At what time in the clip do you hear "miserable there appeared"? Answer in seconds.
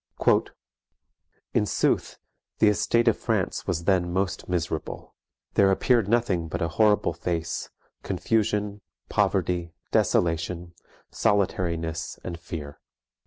4.49-6.07